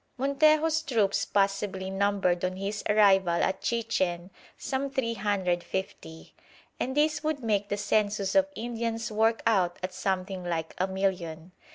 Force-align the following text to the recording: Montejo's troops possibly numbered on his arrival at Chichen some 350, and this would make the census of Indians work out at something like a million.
Montejo's 0.17 0.81
troops 0.81 1.25
possibly 1.25 1.91
numbered 1.91 2.43
on 2.43 2.55
his 2.55 2.83
arrival 2.89 3.35
at 3.43 3.61
Chichen 3.61 4.31
some 4.57 4.89
350, 4.89 6.33
and 6.79 6.97
this 6.97 7.23
would 7.23 7.43
make 7.43 7.69
the 7.69 7.77
census 7.77 8.33
of 8.33 8.47
Indians 8.55 9.11
work 9.11 9.43
out 9.45 9.77
at 9.83 9.93
something 9.93 10.43
like 10.43 10.73
a 10.79 10.87
million. 10.87 11.51